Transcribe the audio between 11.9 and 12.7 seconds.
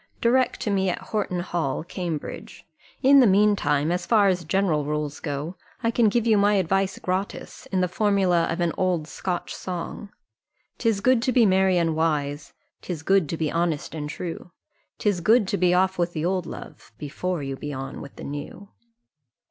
wise,